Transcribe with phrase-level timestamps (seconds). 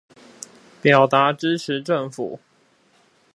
[0.81, 2.39] 表達支持政府